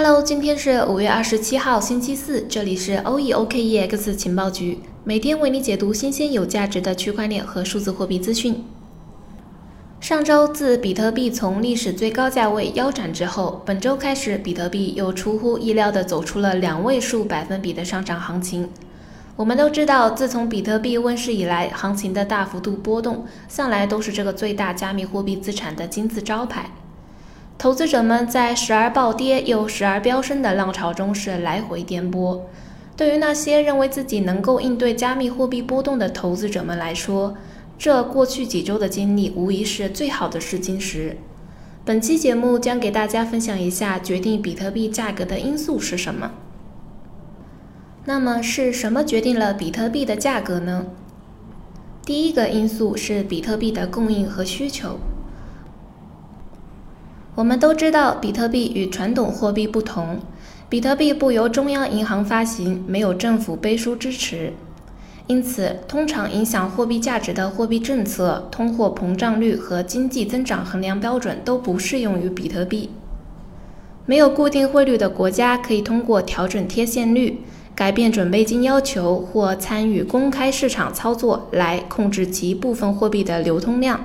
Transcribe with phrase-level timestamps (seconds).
[0.00, 8.64] Hello，今天是五月二十七号，星期四，这里是 OEOKEX 情报局，每天为你解读新鲜有价值的区块链和数字货币资讯。
[9.98, 18.70] 上周自比特币从历史最高价位腰斩之后，本周开始，比特币又出乎意料地走出了两位数百分比的上涨行情。
[19.34, 26.70] 我们都知道，自从比特币问世以来，行情的大幅度波动，向来都是这个最大加密货币资产的金字招牌。
[27.58, 32.40] 投资者们在时而暴跌又时而飙升的浪潮中是来回颠簸。
[32.96, 37.36] 对于那些认为自己能够应对加密货币波动的投资者们来说，
[37.76, 41.16] 这过去几周的经历无疑是最好的试金石。
[41.84, 46.32] 本期节目将给大家分享一下决定比特币价格的因素是什么。
[48.04, 50.86] 那么是什么决定了比特币的价格呢？
[52.04, 54.98] 第一个因素是比特币的供应和需求。
[57.38, 60.18] 我们都知道，比特币与传统货币不同，
[60.68, 64.54] 比特币不由中央银行发行，没有政府背书支持，
[65.28, 72.90] 因此，通常影响货币价值的货币政策、通货膨胀率和经济增长衡量标准都不适用于比特币。
[74.04, 77.42] 没有固定汇率的国家可以通过调整贴现率、
[77.76, 84.04] 改变准备金要求或参与公开市场操作来控制其部分货币的流通量。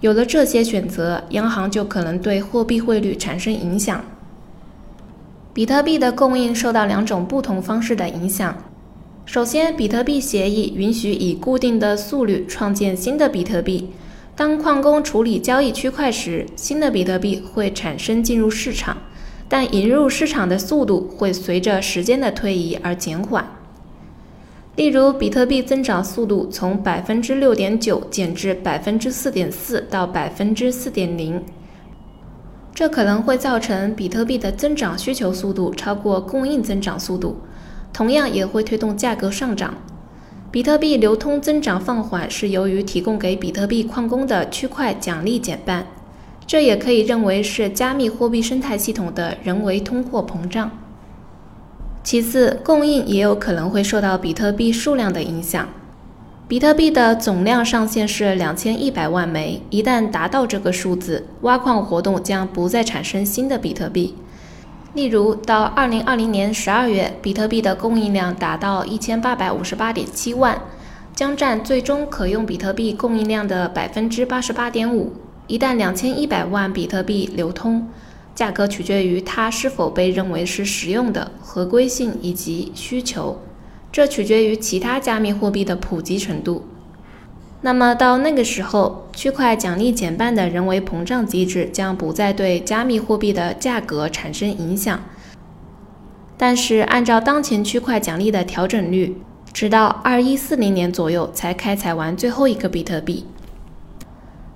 [0.00, 4.04] 有了这些选择，央行就可能对货币汇率产生影响。
[5.52, 8.56] 比特币的供应受到两种不同方式的影响。
[9.26, 13.90] 首先，比特币协议允许以固定的速率创建新的比特币。
[14.36, 18.96] 当矿工处理交易区块时，新的比特币会产生进入市场，
[19.48, 23.57] 但引入市场的速度会随着时间的推移而减缓。
[24.78, 31.42] 例如，比特币增长速度从百分之六点九减至百分之四点四到百分之四点零，
[32.72, 37.40] 这可能会造成比特币的增长需求速度超过供应增长速度，
[37.92, 39.74] 同样也会推动价格上涨。
[40.52, 45.88] 比特币流通增长放缓是由于提供给比特币矿工的区块奖励减半，
[46.46, 50.70] 这也可以认为是加密货币生态系统的人为通货膨胀。
[52.10, 55.68] 其次，供应也有可能会受到比特币数量的影响。
[56.48, 64.14] 比特币的总量上限是两千一百万枚，一旦达到这个数字，挖矿活动将不再产生新的比特币。
[64.94, 70.58] 例如，到二零二零年十二月，比特币的供应量达到一千八百五十八点七万，
[71.14, 75.12] 将占最终可用比特币供应量的百分之八十八点五。
[75.46, 77.86] 一旦两千一百万比特币流通，
[78.38, 83.40] 价格取决于它是否被认为是实用的、合规性以及需求，
[83.90, 86.64] 这取决于其他加密货币的普及程度。
[87.62, 95.00] 那么到那个时候，区块奖励减半的人为膨胀机制将不再对加密货币的价格产生影响。
[96.36, 99.20] 但是按照当前区块奖励的调整率，
[99.52, 103.26] 直到二一四零年左右才开采完最后一个比特币。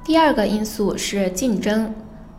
[0.04, 1.92] 第二个因素是竞争。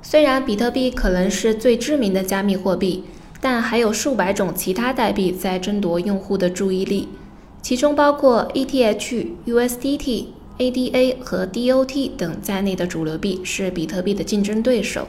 [0.05, 3.05] 虽然比特币可能是最知名的加密货币，
[3.39, 7.07] 但还有数百种其他代币在争夺用户的注意力，
[7.61, 10.25] 其中包括 ETH、USDT、
[10.59, 15.07] ADA 和 DOT 等在内的主流币是比特币的竞争对手。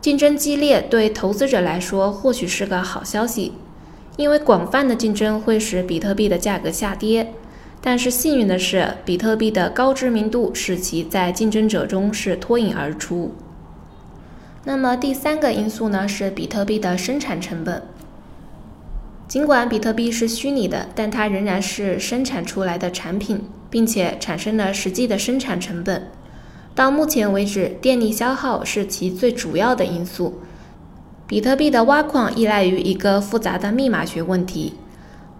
[0.00, 3.52] 竞争激烈对投资者来说或许是个好消息，
[4.16, 7.32] 因为广泛的竞争会使比特币的价格下跌。
[7.80, 13.32] 但是幸运的是，比特币的高知名度使其在竞争者中是脱颖而出。
[14.66, 17.82] 那么第三个因素呢，是比特币的生产成本。
[19.28, 26.10] 尽管比特币是虚拟的，但它仍然是生产出来的产品，并且产生了实际的生产成本。
[26.74, 30.40] 到目前为止，电力消耗是其最主要的因素。
[31.26, 34.74] 比特币的挖矿依赖于一个复杂的密码学问题，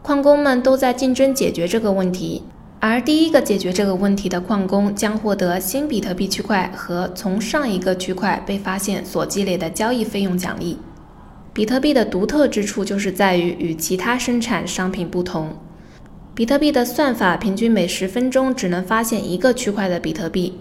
[0.02, 2.42] 矿工们都在竞争解决这个问题。
[2.86, 10.76] 而第一个解决这个问题的矿工将获得新比特币区块和从上一个区块被发现所积累的交易费用奖励。
[11.54, 15.56] 比特币的独特之处就是在于与其他生产商品不同。
[16.34, 20.58] 比特币的算法平均每十分钟只能发现一个区块的比特币，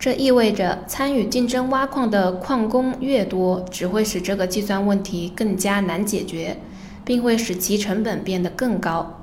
[0.00, 6.56] 这意味着参与竞争挖矿的矿工越多，只会使这个计算问题更加难解决，
[7.04, 9.21] 并会使其成本变得更高。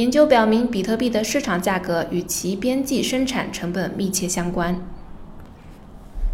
[0.00, 4.80] 研究表明，比特币的市场价格与其边际生产成本密切相关。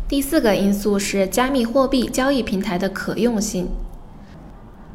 [0.09, 3.67] 第四个因素是加密货币交易平台的可用性。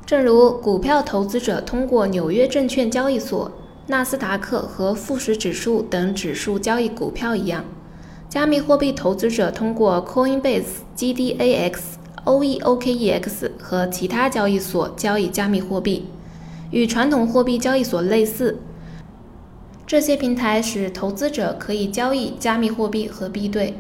[0.06, 3.52] 正如股票投资者通过纽约证券交易所、
[3.88, 7.66] 纳斯达克和富时指数等指数交易股票一样，
[8.30, 10.64] 加密货币投资者通过 Coinbase、
[10.96, 11.74] GDAX、
[12.24, 16.06] OEOKEX 和其他交易所交易加密货币，
[16.72, 18.60] 与传统货币交易所类似。
[19.86, 23.76] 这些平台使投资者可以交易加密货币和币对，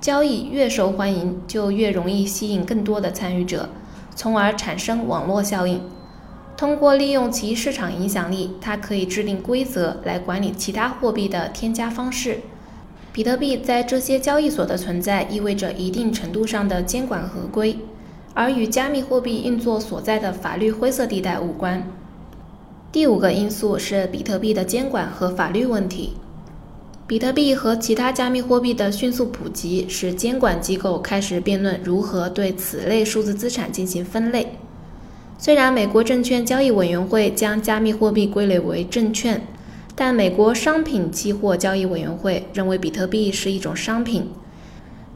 [0.00, 3.68] 交易越受欢迎，就越容易吸引更多的参与者，
[4.16, 5.82] 从而产生网络效应。
[6.56, 12.40] 通过利用其市场影响力，它可以制定规则来管理其他货币的添加方式。
[13.12, 17.78] 比特币在这些交易所的存在意味着一定程度上的监管合规，
[18.32, 21.86] 而与加密货币运作所在的法律灰色地带无关。
[22.90, 26.14] 第五个因素是比特币的监管和法律问题。
[27.06, 34.56] 比特币和其他加密货币的迅速普及，使监管机构开始辩论如何对此类数字资产进行分类。
[35.38, 39.46] 虽然美国证券交易委员会将加密货币归类为证券。
[40.00, 44.30] 但美国商品期货交易委员会认为比特币是一种商品。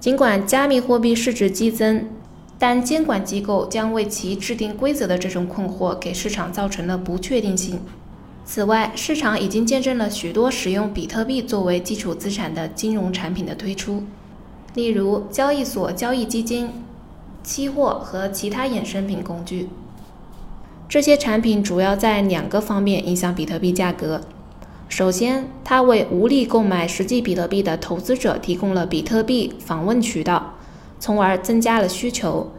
[0.00, 2.08] 尽管加密货币市值激增，
[2.62, 7.80] 但监管机构将为其制定规则的这种困惑给市场造成了不确定性。
[8.44, 14.04] 此外，市场已经见证了许多使用比特币作为基础资产的金融产品的推出，
[14.74, 16.68] 例如交易所交易基金、
[17.42, 19.68] 期货和其他衍生品工具。
[20.88, 24.20] 这些产品主要在两个方面影响比特币价格。
[24.88, 30.41] 首先，它为无力购买实际比特币的投资者提供了比特币访问渠道，
[31.02, 32.52] 从而增加了需求。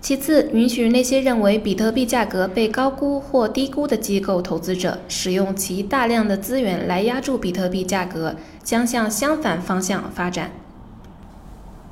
[0.00, 10.50] 其次，允许那些认为比特币价格被高估或低估的机构投资者使用其大量的资源来压住比特币价格，将向相反方向发展。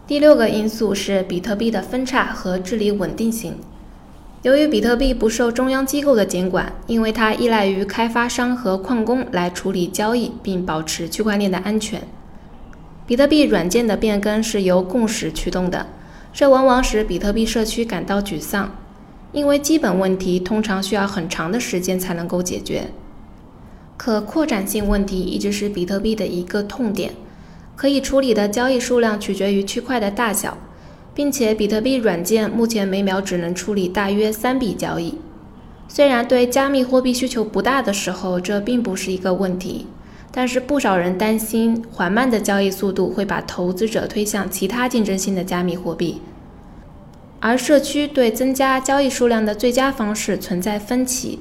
[0.06, 3.56] 第六个因素是比特币的分叉和治理稳定性。
[4.42, 12.00] 由于比特币不受中央机构的监管，因为它依赖于开发商和矿工来处理交易并保持区块链的安全，
[13.06, 15.86] 比特币软件的变更是由共识驱动的，
[16.32, 18.74] 这往往使比特币社区感到沮丧，
[19.32, 22.88] 因为基本问题通常需要很长的时间才能够解决。
[23.96, 27.12] 可扩展性问题一直是比特币的一个痛点，
[27.76, 30.58] 可以处理的交易数量取决于区块的大小。
[31.14, 35.14] 并且，比特币软件目前每秒只能处理大约三笔交易。
[35.88, 39.86] 虽然对加密货币需求不大的时候，这并不是一个问题，
[40.36, 46.20] 但是不少人担心缓慢的交易速度会把投资者推向其他竞争性的加密货币。
[47.40, 51.38] 而社区对增加交易数量的最佳方式存在分歧，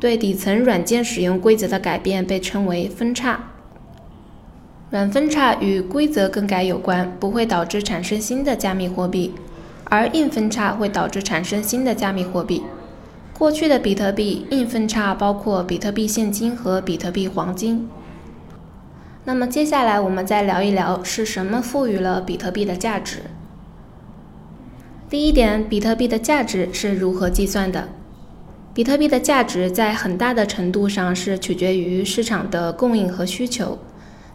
[0.00, 3.38] 对底层软件使用规则的改变被称为分叉。
[4.88, 9.34] 软分叉与规则更改有关，不会导致产生新的加密货币，
[9.84, 12.62] 而硬分叉会导致产生新的加密货币。
[13.34, 17.86] 过去的比特币硬分叉包括比特币现金和比特币黄金。
[19.28, 23.24] 那么接下来我们再聊一聊是什么赋予了比特币的价值。
[25.10, 27.90] 第一点，比特币的价值是如何计算的？
[28.72, 33.78] 比特币的价值在很大的程度上是取决于市场的供应和需求。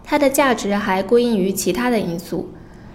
[0.03, 2.49] 它的价值还归因于其他的因素，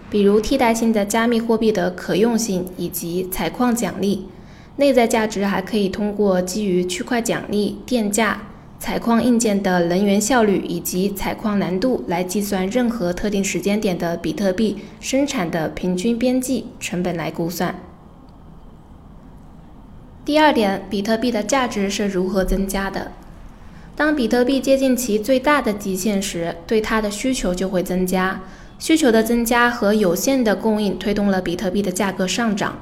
[0.08, 4.28] 比如替代性的加密货币的可用性以及采矿奖励。
[4.76, 8.42] 内在价值还可以通过基于区块奖励、电价、
[8.78, 17.74] 采矿硬件的能源效率以及采矿难度来计算任何特定时间点的比特币生产的平均边际成本来估算。
[20.24, 23.12] 第二点，比特币的价值是如何增加的？
[23.96, 28.42] 当比特币接近其最大的极限时，对它的需求就会增加。
[28.78, 32.78] 需求的增加和有限的供应推动了比特币的价格上涨。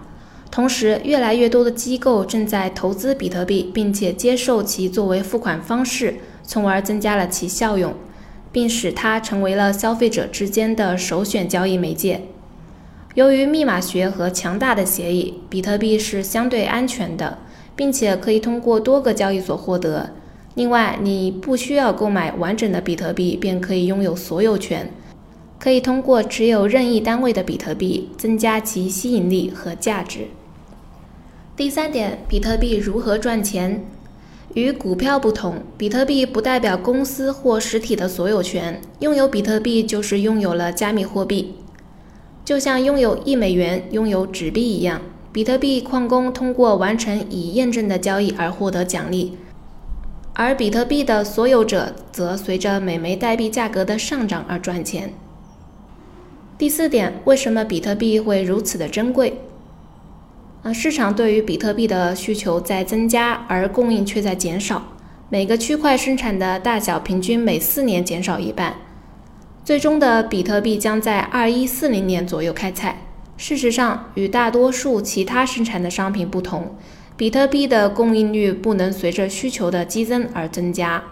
[0.51, 7.93] 同时，越来越多的机构正在投资比特币，并且接受其作为付款方式，从而增加了其效用，
[8.51, 12.23] 并使它成为了消费者之间的首选交易媒介。
[13.15, 17.39] 由于密码学和强大的协议，比特币是相对安全的，
[17.75, 20.11] 并且可以通过多个交易所获得。
[20.55, 24.91] 另外，你不需要购买完整的比特币便可以拥有所有权，
[25.59, 30.29] 可以通过持有任意单位的比特币增加其吸引力和价值。
[31.57, 33.83] 第三点，比特币如何赚钱？
[34.53, 38.79] 与股票不同，比特币不代表公司或实体的所有权。
[39.01, 41.55] 拥有比特币就是拥有了加密货币，
[42.45, 45.01] 就像拥有一美元、拥有纸币一样。
[45.33, 49.39] 比特币矿工通过完成已验证的交易而获得奖励。
[50.35, 55.15] 而比特币的所有者则随着每枚代币价格的上涨而赚钱。
[56.59, 59.41] 第四点，为什么比特币会如此的珍贵？
[60.73, 64.83] 市场对于比特币的需求在增加，而供应却在减少。
[65.29, 68.75] 每个区块生产的大小平均每四年减少一半。
[69.65, 73.03] 最终的比特币将在二一四零年左右开采，
[73.37, 76.77] 事实上，与大多数其他生产的商品不同，
[77.17, 81.03] 比特币的供应率不能随着需求的激增而增加。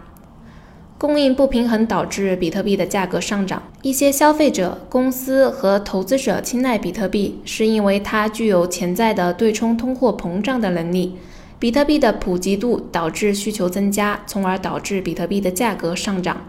[0.97, 3.63] 供应不平衡导致比特币的价格上涨。
[3.83, 11.17] 一些消费者、公司和投资者青睐比特币，是因为它具有潜在的对冲通货膨胀的能力。
[11.59, 16.47] 比特币的普及度导致需求增加，从而导致比特币的价格上涨。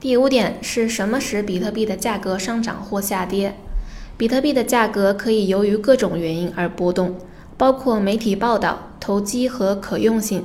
[0.00, 3.54] 第五点是什么使比特币的价格上涨或下跌？
[4.16, 7.16] 比特币的价格可以由于各种原因而波动，
[7.56, 10.44] 包括媒体报道、投机和可用性。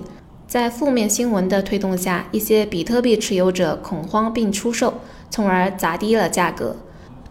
[0.55, 4.93] 在负面新闻的推动下，一些比特币持有者恐慌并出售，
[5.29, 6.77] 从而砸低了价格。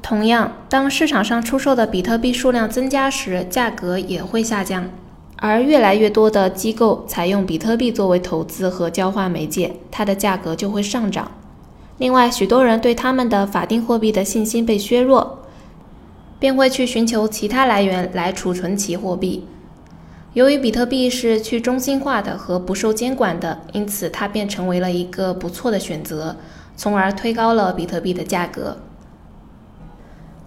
[0.02, 4.90] 同样，当市场上出售的比特币数量增加时，价格也会下降。
[5.36, 11.32] 而越来越多的机构采用比特币作为投资和交换媒介，它的价格就会上涨。
[11.96, 15.38] 另外，许多人对他们的法定货币的信心被削弱。
[16.38, 19.46] 便会去寻求其他来源来储存其货币。
[20.34, 26.36] 由于比特币是去中心化的和不受监管的，因此它便成为了一个不错的选择，
[26.76, 28.78] 从而推高了比特币的价格。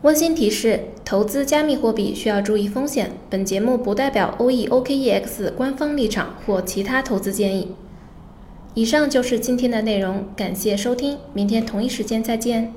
[0.01, 3.13] 温馨提示：投资加密货币需要注意风险。
[3.29, 7.73] 本节目不代表 OEOKEX 官方立场或其他投资建议。
[8.73, 12.73] 以上就是今天的内容，感谢收听，明天同一时间再见。